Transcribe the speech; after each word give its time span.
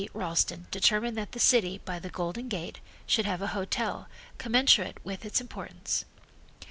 Ralston 0.15 0.65
determined 0.71 1.15
that 1.17 1.33
the 1.33 1.39
city 1.39 1.77
by 1.77 1.99
the 1.99 2.09
Golden 2.09 2.47
Gate 2.47 2.79
should 3.05 3.25
have 3.27 3.39
a 3.43 3.47
hotel 3.53 4.07
commensurate 4.39 4.97
with 5.05 5.23
its 5.25 5.39
importance. 5.39 6.05